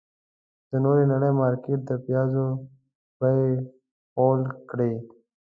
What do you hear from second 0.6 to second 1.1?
د نورې